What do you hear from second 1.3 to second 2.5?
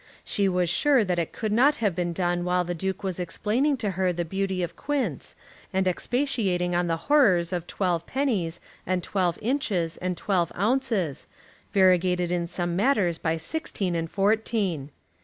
could not have been done